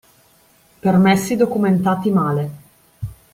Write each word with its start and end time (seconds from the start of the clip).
Permessi 0.79 1.35
documentati 1.35 2.09
male 2.09 2.51